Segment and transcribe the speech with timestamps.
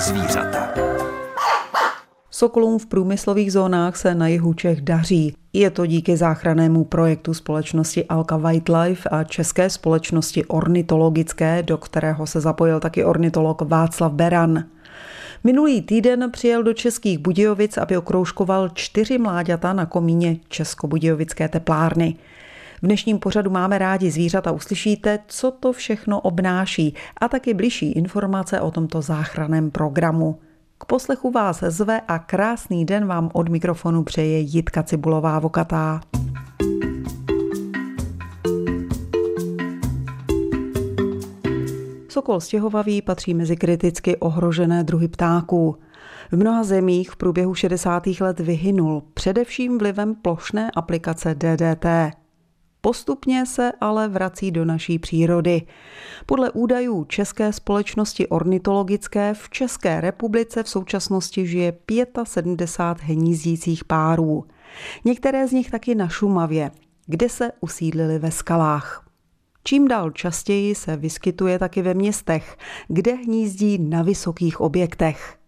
[0.00, 0.68] zvířata.
[2.30, 5.34] Sokolům v průmyslových zónách se na jihu Čech daří.
[5.52, 12.40] Je to díky záchrannému projektu společnosti Alka Wildlife a české společnosti ornitologické, do kterého se
[12.40, 14.64] zapojil taky ornitolog Václav Beran.
[15.44, 22.16] Minulý týden přijel do Českých Budějovic, aby okroužkoval čtyři mláďata na komíně Českobudějovické teplárny.
[22.82, 28.60] V dnešním pořadu máme rádi zvířata, uslyšíte, co to všechno obnáší a taky bližší informace
[28.60, 30.38] o tomto záchranném programu.
[30.78, 36.00] K poslechu vás zve a krásný den vám od mikrofonu přeje Jitka Cibulová Vokatá.
[42.08, 45.76] Sokol stěhovavý patří mezi kriticky ohrožené druhy ptáků.
[46.32, 48.06] V mnoha zemích v průběhu 60.
[48.20, 51.86] let vyhynul, především vlivem plošné aplikace DDT.
[52.80, 55.62] Postupně se ale vrací do naší přírody.
[56.26, 61.72] Podle údajů České společnosti ornitologické v České republice v současnosti žije
[62.24, 64.44] 75 hnízdících párů.
[65.04, 66.70] Některé z nich taky na Šumavě,
[67.06, 69.04] kde se usídlili ve skalách.
[69.64, 72.56] Čím dál častěji se vyskytuje taky ve městech,
[72.88, 75.38] kde hnízdí na vysokých objektech.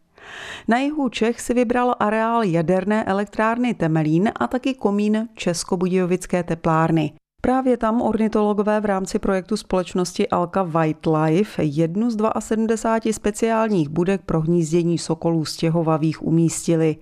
[0.69, 7.13] Na jihu Čech si vybral areál jaderné elektrárny Temelín a taky komín Českobudějovické teplárny.
[7.41, 14.41] Právě tam ornitologové v rámci projektu společnosti Alka Wildlife jednu z 72 speciálních budek pro
[14.41, 16.97] hnízdění sokolů stěhovavých umístili.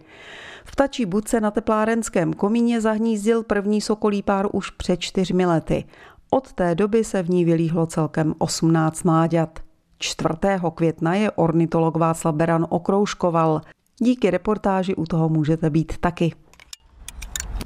[0.65, 5.85] V ptačí budce na teplárenském komíně zahnízdil první sokolí pár už před čtyřmi lety.
[6.31, 9.68] Od té doby se v ní vylíhlo celkem 18 mláďat.
[9.99, 10.29] 4.
[10.75, 13.61] května je ornitolog Václav Beran okroužkoval.
[13.99, 16.33] Díky reportáži u toho můžete být taky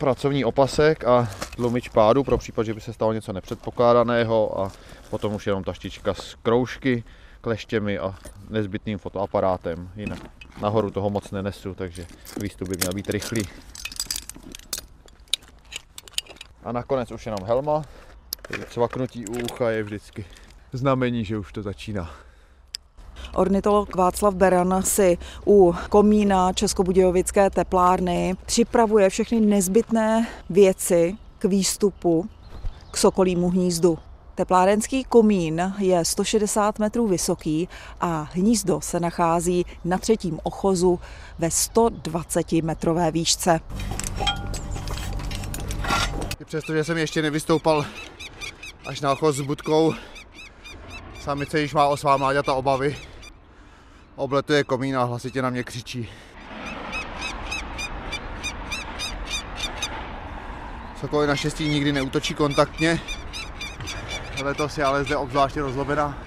[0.03, 4.73] pracovní opasek a tlumič pádu pro případ, že by se stalo něco nepředpokládaného a
[5.11, 7.05] potom už jenom taštička z kroužky,
[7.41, 8.15] kleštěmi a
[8.51, 9.91] nezbytným fotoaparátem.
[9.97, 10.19] Jinak
[10.63, 12.07] nahoru toho moc nenesu, takže
[12.41, 13.43] výstup by měl být rychlý.
[16.65, 17.83] A nakonec už jenom helma,
[18.71, 20.25] cvaknutí u ucha je vždycky
[20.73, 22.11] znamení, že už to začíná.
[23.35, 32.29] Ornitolog Václav Beran si u komína Českobudějovické teplárny připravuje všechny nezbytné věci k výstupu
[32.91, 33.99] k sokolímu hnízdu.
[34.35, 37.69] Teplárenský komín je 160 metrů vysoký
[38.01, 41.01] a hnízdo se nachází na třetím ochozu
[41.39, 43.61] ve 120 metrové výšce.
[46.45, 47.85] Přestože jsem ještě nevystoupal
[48.87, 49.95] až na ochoz s budkou,
[51.23, 52.99] samice již má o svá mláďata obavy,
[54.17, 56.09] obletuje komín a hlasitě na mě křičí.
[61.01, 63.01] Sokoly naštěstí nikdy neútočí kontaktně.
[64.43, 66.19] Letos je ale zde obzvláště rozlobená.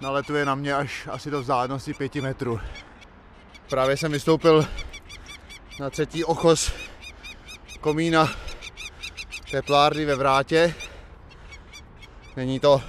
[0.00, 2.60] Naletuje na mě až asi do vzdálenosti 5 metrů.
[3.70, 4.66] Právě jsem vystoupil
[5.80, 6.72] na třetí ochos
[7.80, 8.28] komína
[9.50, 10.74] teplárny ve Vrátě.
[12.36, 12.82] Není to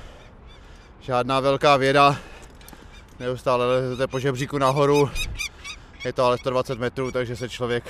[1.10, 2.18] žádná velká věda,
[3.20, 5.10] neustále lezete po žebříku nahoru.
[6.06, 7.84] Je to ale 120 metrů, takže se člověk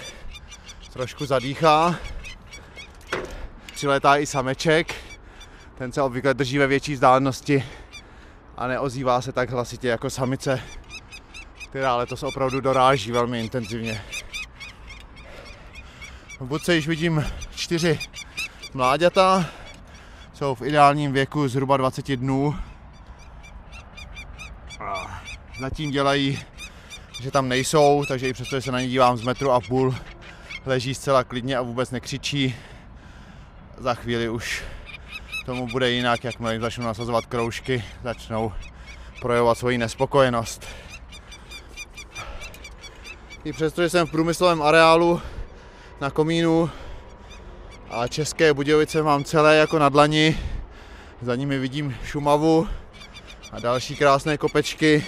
[0.94, 1.96] trošku zadýchá.
[3.74, 4.96] Přiletá i sameček,
[5.78, 7.64] ten se obvykle drží ve větší vzdálenosti
[8.58, 10.62] a neozývá se tak hlasitě jako samice,
[11.70, 14.02] která letos opravdu doráží velmi intenzivně.
[16.40, 17.26] V budce již vidím
[17.56, 18.00] čtyři
[18.74, 19.46] mláďata,
[20.34, 22.56] jsou v ideálním věku zhruba 20 dnů,
[25.60, 26.40] zatím dělají,
[27.22, 29.96] že tam nejsou, takže i přesto, že se na ně dívám z metru a půl,
[30.66, 32.56] leží zcela klidně a vůbec nekřičí.
[33.78, 34.64] Za chvíli už
[35.46, 38.54] tomu bude jinak, jakmile jim začnou nasazovat kroužky, začnou
[39.22, 40.66] projevovat svoji nespokojenost.
[43.44, 45.22] I přesto, že jsem v průmyslovém areálu
[46.02, 46.70] na komínu
[47.90, 50.40] a České Budějovice mám celé jako na dlani,
[51.22, 52.68] za nimi vidím Šumavu
[53.52, 55.06] a další krásné kopečky,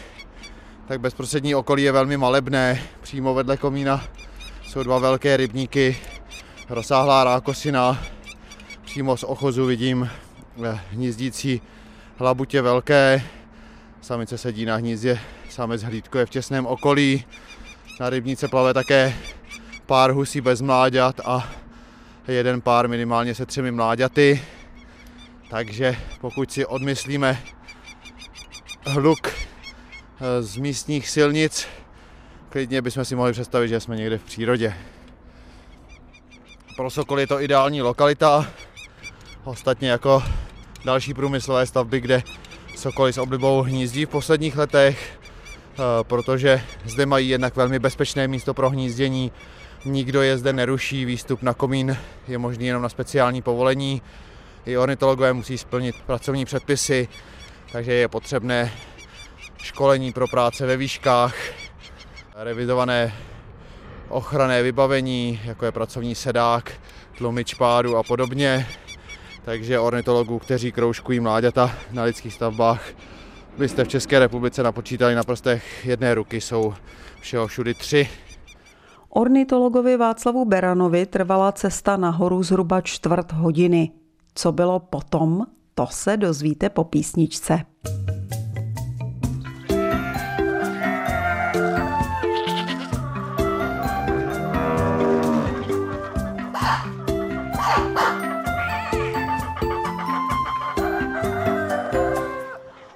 [0.91, 2.81] tak bezprostřední okolí je velmi malebné.
[3.01, 4.03] Přímo vedle komína
[4.67, 5.97] jsou dva velké rybníky,
[6.69, 8.03] rozsáhlá rákosina.
[8.85, 10.09] Přímo z ochozu vidím
[10.65, 11.61] eh, hnízdící
[12.17, 13.23] hlabutě velké.
[14.01, 17.25] Samice sedí na hnízdě, samec hlídko je v těsném okolí.
[17.99, 19.13] Na rybníce plave také
[19.85, 21.49] pár husí bez mláďat a
[22.27, 24.41] jeden pár minimálně se třemi mláďaty.
[25.49, 27.43] Takže pokud si odmyslíme
[28.85, 29.50] hluk
[30.41, 31.67] z místních silnic.
[32.49, 34.73] Klidně bychom si mohli představit, že jsme někde v přírodě.
[36.75, 38.47] Pro Sokol je to ideální lokalita,
[39.43, 40.23] ostatně jako
[40.85, 42.23] další průmyslové stavby, kde
[42.75, 45.19] Sokoly s oblibou hnízdí v posledních letech.
[46.03, 49.31] protože zde mají jednak velmi bezpečné místo pro hnízdění,
[49.85, 51.97] nikdo je zde neruší, výstup na komín
[52.27, 54.01] je možný jenom na speciální povolení,
[54.65, 57.07] i ornitologové musí splnit pracovní předpisy,
[57.71, 58.71] takže je potřebné
[59.61, 61.35] školení pro práce ve výškách,
[62.35, 63.13] revizované
[64.09, 66.71] ochranné vybavení, jako je pracovní sedák,
[67.17, 68.67] tlumič pádu a podobně.
[69.45, 72.83] Takže ornitologů, kteří kroužkují mláďata na lidských stavbách,
[73.57, 76.73] byste v České republice napočítali na prstech jedné ruky, jsou
[77.19, 78.09] všeho všudy tři.
[79.09, 83.91] Ornitologovi Václavu Beranovi trvala cesta nahoru zhruba čtvrt hodiny.
[84.35, 87.59] Co bylo potom, to se dozvíte po písničce.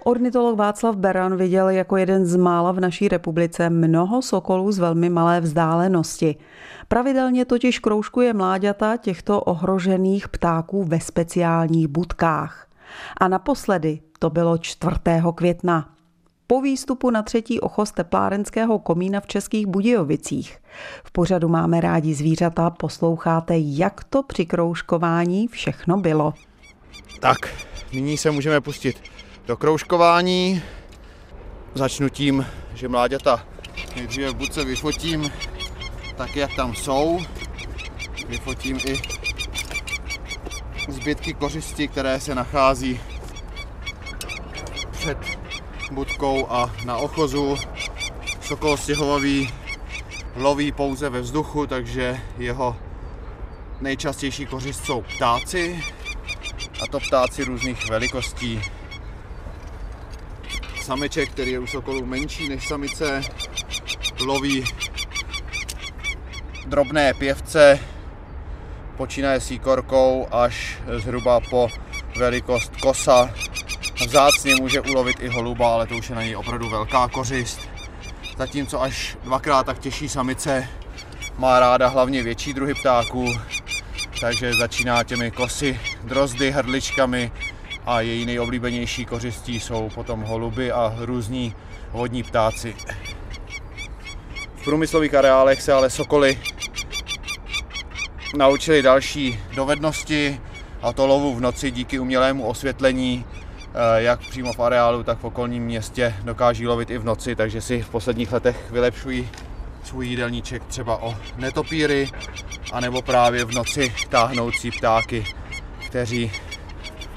[0.08, 5.10] Ornitolog Václav Beran viděl jako jeden z mála v naší republice mnoho sokolů z velmi
[5.10, 6.36] malé vzdálenosti.
[6.88, 12.68] Pravidelně totiž kroužkuje mláďata těchto ohrožených ptáků ve speciálních budkách.
[13.18, 14.96] A naposledy to bylo 4.
[15.36, 15.95] května.
[16.48, 20.58] Po výstupu na třetí ochos teplárenského komína v Českých Budějovicích.
[21.04, 26.34] V pořadu máme rádi zvířata, posloucháte, jak to při kroužkování všechno bylo.
[27.20, 27.38] Tak,
[27.94, 29.02] nyní se můžeme pustit
[29.48, 30.62] do kroužkování.
[31.74, 33.46] Začnu tím, že mláďata
[33.96, 35.32] nejdříve v budce vyfotím
[36.18, 37.20] tak, jak tam jsou.
[38.28, 39.02] Vyfotím i
[40.90, 43.00] zbytky kořisti, které se nachází
[44.92, 45.18] před
[45.92, 47.58] budkou a na ochozu.
[48.42, 49.54] Sokol stěhovavý
[50.36, 52.78] loví pouze ve vzduchu, takže jeho
[53.82, 55.84] nejčastější kořist jsou ptáci,
[56.84, 58.62] a to ptáci různých velikostí
[60.82, 63.22] sameček, který je u sokolů menší než samice,
[64.26, 64.64] loví
[66.66, 67.80] drobné pěvce,
[68.98, 71.70] počínaje síkorkou až zhruba po
[72.18, 73.34] velikost kosa.
[73.96, 77.60] Vzácně může ulovit i holuba, ale to už je na něj opravdu velká kořist.
[78.38, 80.68] Zatímco až dvakrát tak těžší samice
[81.38, 83.26] má ráda hlavně větší druhy ptáků,
[84.20, 87.32] takže začíná těmi kosy, drozdy, hrdličkami,
[87.86, 91.56] a její nejoblíbenější kořistí jsou potom holuby a různí
[91.92, 92.76] vodní ptáci.
[94.56, 96.40] V průmyslových areálech se ale sokoly
[98.38, 100.42] naučili další dovednosti
[100.82, 103.26] a to lovu v noci díky umělému osvětlení,
[103.98, 107.82] jak přímo v areálu, tak v okolním městě dokáží lovit i v noci, takže si
[107.82, 109.30] v posledních letech vylepšují
[109.84, 112.10] svůj jídelníček třeba o netopíry,
[112.72, 115.26] anebo právě v noci táhnoucí ptáky,
[115.88, 116.32] kteří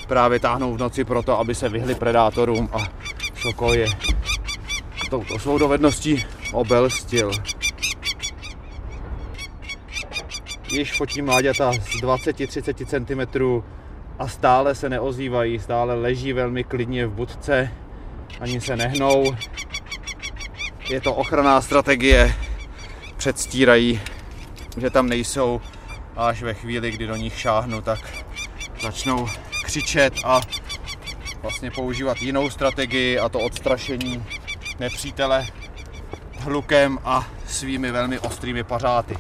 [0.08, 2.88] právě táhnou v noci proto, aby se vyhli predátorům a
[3.34, 3.87] sokol je
[5.11, 7.31] touto svou dovedností obelstil.
[10.70, 13.64] Již fotím mláďata z 20-30 cm
[14.18, 17.72] a stále se neozývají, stále leží velmi klidně v budce,
[18.40, 19.24] ani se nehnou.
[20.90, 22.34] Je to ochranná strategie,
[23.16, 24.00] předstírají,
[24.76, 25.60] že tam nejsou
[26.16, 27.98] a až ve chvíli, kdy do nich šáhnu, tak
[28.82, 29.28] začnou
[29.64, 30.40] křičet a
[31.42, 34.25] vlastně používat jinou strategii a to odstrašení
[34.80, 35.46] nepřítele
[36.38, 39.16] hlukem a svými velmi ostrými pařáty.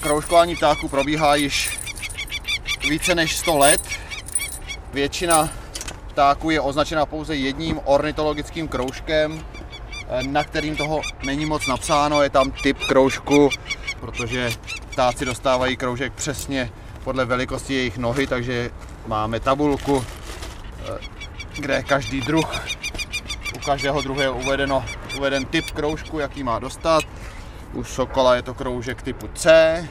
[0.00, 1.78] Kroužkování ptáků probíhá již
[2.88, 3.82] více než 100 let.
[4.92, 5.48] Většina
[6.08, 9.44] ptáků je označena pouze jedním ornitologickým kroužkem,
[10.22, 13.50] na kterým toho není moc napsáno, je tam typ kroužku,
[14.00, 14.50] protože
[14.90, 16.70] ptáci dostávají kroužek přesně
[17.04, 18.70] podle velikosti jejich nohy, takže
[19.06, 20.98] máme tabulku, eh,
[21.56, 22.66] kde každý druh,
[23.56, 24.84] u každého druhu je uvedeno,
[25.16, 27.04] uveden typ kroužku, jaký má dostat.
[27.72, 29.88] U sokola je to kroužek typu C,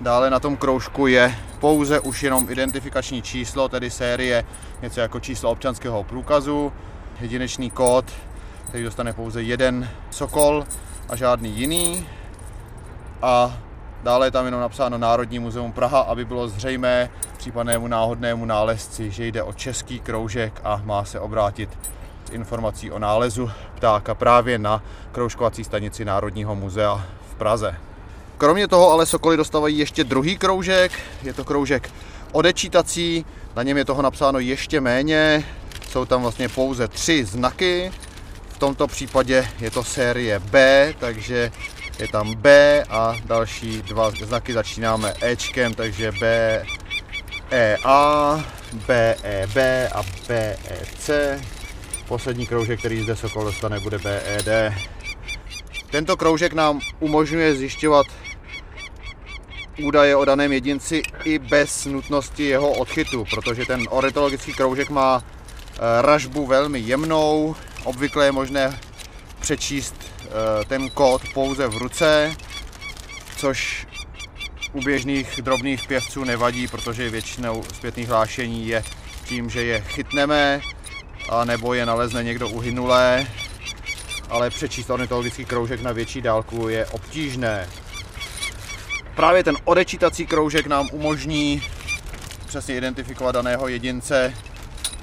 [0.00, 4.44] dále na tom kroužku je pouze už jenom identifikační číslo, tedy série,
[4.82, 6.72] něco jako číslo občanského průkazu,
[7.20, 8.04] jedinečný kód,
[8.68, 10.64] který dostane pouze jeden sokol
[11.08, 12.06] a žádný jiný.
[13.22, 13.58] A
[14.02, 19.26] Dále je tam jenom napsáno Národní muzeum Praha, aby bylo zřejmé případnému náhodnému nálezci, že
[19.26, 21.78] jde o český kroužek a má se obrátit
[22.32, 27.74] informací o nálezu ptáka právě na kroužkovací stanici Národního muzea v Praze.
[28.38, 31.90] Kromě toho ale sokoly dostávají ještě druhý kroužek, je to kroužek
[32.32, 35.44] odečítací, na něm je toho napsáno ještě méně,
[35.88, 37.92] jsou tam vlastně pouze tři znaky,
[38.48, 41.52] v tomto případě je to série B, takže
[41.98, 46.64] je tam B a další dva znaky začínáme Ečkem, takže B,
[47.52, 48.44] BEA,
[48.86, 49.56] BEB
[49.94, 51.10] a BEC.
[52.12, 54.72] Poslední kroužek, který zde Sokol dostane, bude BED.
[55.90, 58.06] Tento kroužek nám umožňuje zjišťovat
[59.82, 65.78] údaje o daném jedinci i bez nutnosti jeho odchytu, protože ten ornitologický kroužek má eh,
[66.02, 68.80] ražbu velmi jemnou, obvykle je možné
[69.40, 72.36] přečíst eh, ten kód pouze v ruce,
[73.36, 73.86] což
[74.72, 78.84] u běžných drobných pěvců nevadí, protože většinou zpětných hlášení je
[79.24, 80.60] tím, že je chytneme,
[81.28, 83.26] a nebo je nalezne někdo uhynulé,
[84.30, 87.68] ale přečíst ornitologický kroužek na větší dálku je obtížné.
[89.14, 91.62] Právě ten odečítací kroužek nám umožní
[92.46, 94.34] přesně identifikovat daného jedince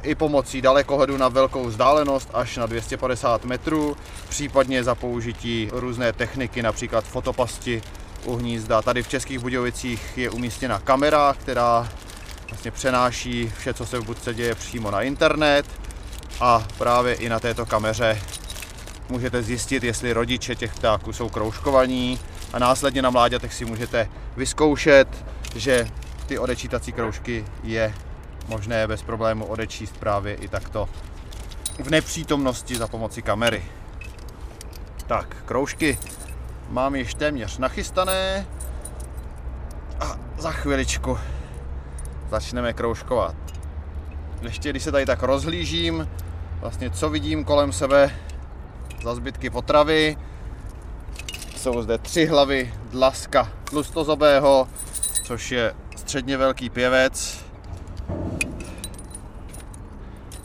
[0.03, 3.97] i pomocí dalekohledu na velkou vzdálenost až na 250 metrů,
[4.29, 7.81] případně za použití různé techniky, například fotopasti
[8.25, 8.81] u hnízda.
[8.81, 11.89] Tady v Českých Budějovicích je umístěna kamera, která
[12.49, 15.78] vlastně přenáší vše, co se v budce děje přímo na internet
[16.41, 18.21] a právě i na této kameře
[19.09, 22.19] můžete zjistit, jestli rodiče těch ptáků jsou kroužkovaní
[22.53, 25.87] a následně na mláďatech si můžete vyzkoušet, že
[26.25, 27.93] ty odečítací kroužky je
[28.47, 30.89] možné bez problému odečíst právě i takto
[31.83, 33.65] v nepřítomnosti za pomoci kamery.
[35.07, 35.99] Tak, kroužky
[36.69, 38.47] mám již téměř nachystané
[39.99, 41.17] a za chviličku
[42.29, 43.35] začneme kroužkovat.
[44.41, 46.08] Ještě když se tady tak rozhlížím,
[46.61, 48.15] vlastně co vidím kolem sebe
[49.03, 50.17] za zbytky potravy,
[51.55, 54.67] jsou zde tři hlavy dlaska tlustozobého,
[55.23, 57.45] což je středně velký pěvec.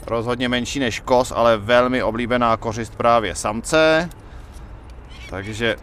[0.07, 4.09] Rozhodně menší než kos, ale velmi oblíbená kořist právě samce.
[5.29, 5.75] Takže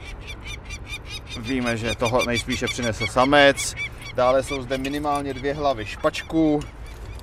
[1.40, 3.74] víme, že toho nejspíše přinesl samec.
[4.14, 6.60] Dále jsou zde minimálně dvě hlavy špačků,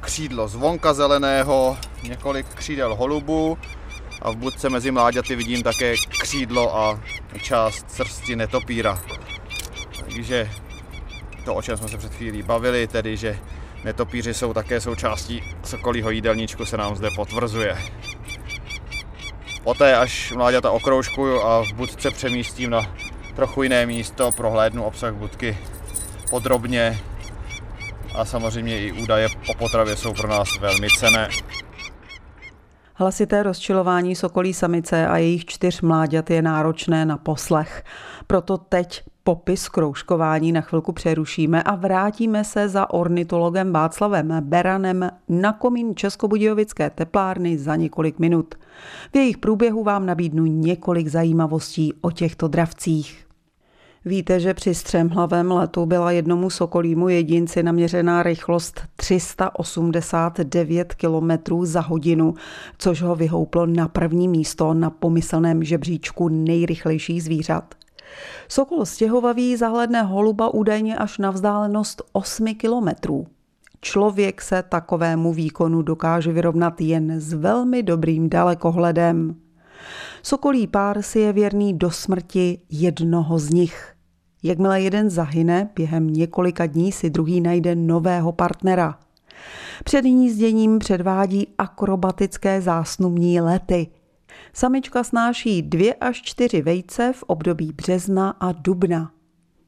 [0.02, 3.58] křídlo zvonka zeleného, několik křídel holubu
[4.22, 7.00] a v budce mezi mláďaty vidím také křídlo a
[7.42, 9.00] část srsti netopíra.
[10.00, 10.50] Takže
[11.46, 13.40] to, o čem jsme se před chvílí bavili, tedy že
[13.84, 17.78] netopíři jsou také součástí sokolího jídelníčku, se nám zde potvrzuje.
[19.64, 22.96] Poté, až mláďata okroužkuju a v budce přemístím na
[23.36, 25.58] trochu jiné místo, prohlédnu obsah budky
[26.30, 27.00] podrobně
[28.16, 31.30] a samozřejmě i údaje o potravě jsou pro nás velmi cené.
[32.94, 37.84] Hlasité rozčilování sokolí samice a jejich čtyř mláďat je náročné na poslech.
[38.28, 45.54] Proto teď popis kroužkování na chvilku přerušíme a vrátíme se za ornitologem Václavem Beranem na
[45.54, 48.56] komín Českobudějovické teplárny za několik minut.
[49.14, 53.29] V jejich průběhu vám nabídnu několik zajímavostí o těchto dravcích.
[54.06, 62.34] Víte, že při střemhlavém letu byla jednomu sokolímu jedinci naměřená rychlost 389 km za hodinu,
[62.78, 67.76] což ho vyhouplo na první místo na pomyslném žebříčku nejrychlejších zvířat.
[68.48, 73.28] Sokol stěhovavý zahledne holuba údajně až na vzdálenost 8 kilometrů.
[73.82, 79.36] Člověk se takovému výkonu dokáže vyrovnat jen s velmi dobrým dalekohledem.
[80.24, 83.94] Sokolí pár si je věrný do smrti jednoho z nich.
[84.44, 89.00] Jakmile jeden zahyne, během několika dní si druhý najde nového partnera.
[89.84, 93.88] Před hnízděním předvádí akrobatické zásnubní lety.
[94.54, 99.12] Samička snáší dvě až čtyři vejce v období března a dubna.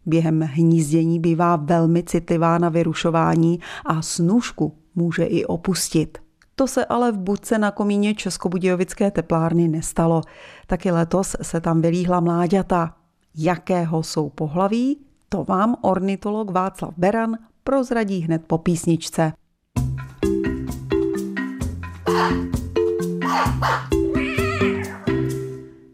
[0.05, 6.17] Během hnízdění bývá velmi citlivá na vyrušování a snůžku může i opustit.
[6.61, 10.21] To se ale v budce na komíně Českobudějovické teplárny nestalo.
[10.67, 12.95] Taky letos se tam vylíhla mláďata.
[13.35, 14.97] Jakého jsou pohlaví,
[15.29, 19.33] to vám ornitolog Václav Beran prozradí hned po písničce.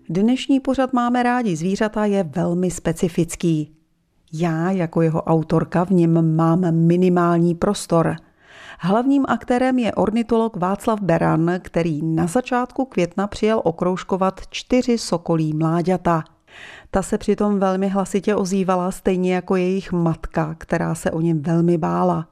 [0.10, 3.76] Dnešní pořad Máme rádi zvířata je velmi specifický.
[4.34, 8.16] Já jako jeho autorka v něm mám minimální prostor–
[8.80, 16.24] Hlavním aktérem je ornitolog Václav Beran, který na začátku května přijel okroužkovat čtyři sokolí mláďata.
[16.92, 21.78] Ta se přitom velmi hlasitě ozývala, stejně jako jejich matka, která se o něm velmi
[21.78, 22.28] bála.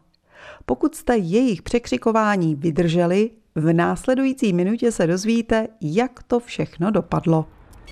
[0.66, 7.46] Pokud jste jejich překřikování vydrželi, v následující minutě se dozvíte, jak to všechno dopadlo.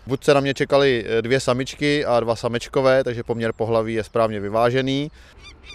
[0.07, 4.39] Buď se na mě čekaly dvě samičky a dva samečkové, takže poměr pohlaví je správně
[4.39, 5.11] vyvážený.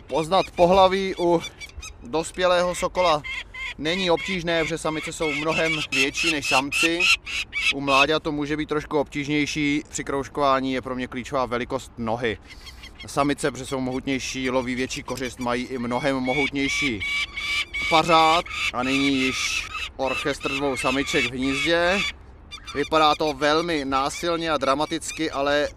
[0.06, 1.40] Poznat pohlaví u
[2.02, 3.22] dospělého sokola
[3.78, 7.00] není obtížné, protože samice jsou mnohem větší než samci.
[7.74, 9.82] U mláďat to může být trošku obtížnější.
[9.88, 12.38] Při kroužkování je pro mě klíčová velikost nohy.
[13.06, 17.00] samice, protože jsou mohutnější, loví větší kořist, mají i mnohem mohutnější
[17.90, 18.44] pařád.
[18.72, 21.98] A nyní již orchestr dvou samiček v hnízdě.
[22.74, 25.68] Vypadá to velmi násilně a dramaticky, ale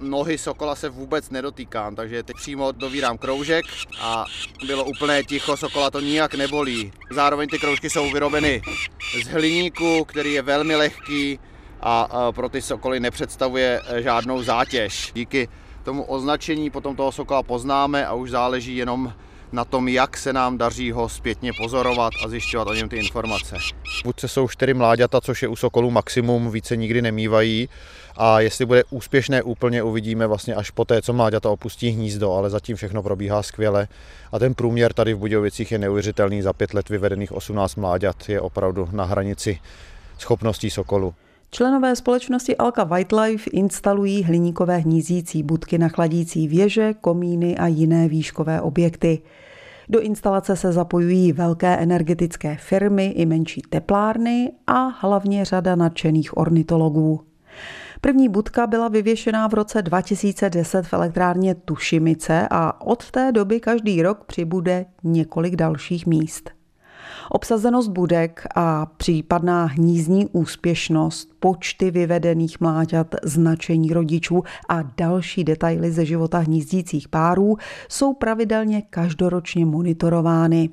[0.00, 3.64] nohy sokola se vůbec nedotýkám, takže teď přímo dovírám kroužek
[4.00, 4.24] a
[4.66, 6.92] bylo úplné ticho, sokola to nijak nebolí.
[7.10, 8.62] Zároveň ty kroužky jsou vyrobeny
[9.24, 11.38] z hliníku, který je velmi lehký
[11.80, 15.12] a pro ty sokoly nepředstavuje žádnou zátěž.
[15.14, 15.48] Díky
[15.84, 19.12] tomu označení potom toho sokola poznáme a už záleží jenom
[19.52, 23.56] na tom, jak se nám daří ho zpětně pozorovat a zjišťovat o něm ty informace.
[24.04, 27.68] Vůdce jsou čtyři mláďata, což je u sokolů maximum, více nikdy nemývají
[28.16, 32.50] a jestli bude úspěšné úplně uvidíme vlastně až po té, co mláďata opustí hnízdo, ale
[32.50, 33.88] zatím všechno probíhá skvěle
[34.32, 38.40] a ten průměr tady v Budějovicích je neuvěřitelný, za pět let vyvedených 18 mláďat je
[38.40, 39.60] opravdu na hranici
[40.18, 41.14] schopností sokolu.
[41.50, 48.60] Členové společnosti Alka Wildlife instalují hliníkové hnízící budky na chladící věže, komíny a jiné výškové
[48.60, 49.22] objekty.
[49.88, 57.20] Do instalace se zapojují velké energetické firmy i menší teplárny a hlavně řada nadšených ornitologů.
[58.00, 64.02] První budka byla vyvěšená v roce 2010 v elektrárně Tušimice a od té doby každý
[64.02, 66.57] rok přibude několik dalších míst.
[67.30, 76.04] Obsazenost budek a případná hnízdní úspěšnost, počty vyvedených mláďat, značení rodičů a další detaily ze
[76.04, 77.56] života hnízdících párů
[77.88, 80.70] jsou pravidelně každoročně monitorovány.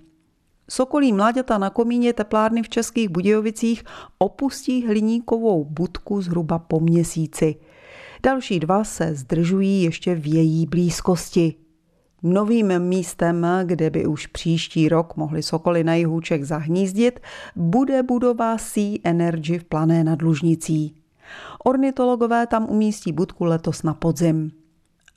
[0.70, 3.84] Sokolí mláďata na komíně teplárny v Českých Budějovicích
[4.18, 7.56] opustí hliníkovou budku zhruba po měsíci.
[8.24, 11.65] Další dva se zdržují ještě v její blízkosti.
[12.24, 17.20] Novým místem, kde by už příští rok mohli sokoly na jihůček zahnízdit,
[17.56, 20.96] bude budova Sea Energy v Plané nad Lužnicí.
[21.64, 24.52] Ornitologové tam umístí budku letos na podzim.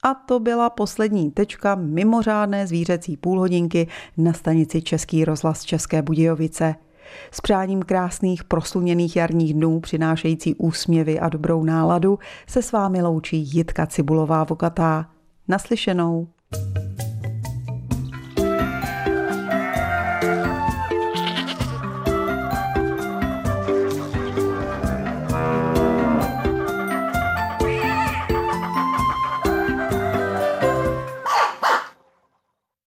[0.02, 6.74] A to byla poslední tečka mimořádné zvířecí půlhodinky na stanici Český rozhlas České Budějovice.
[7.30, 13.36] S přáním krásných prosluněných jarních dnů přinášející úsměvy a dobrou náladu se s vámi loučí
[13.36, 15.10] Jitka Cibulová Vokatá.
[15.48, 16.28] Naslyšenou.
[16.52, 17.07] you